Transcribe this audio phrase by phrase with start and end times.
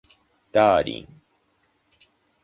[0.51, 1.21] ダーリン